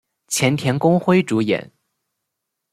[0.29, 1.71] 前田公辉主演。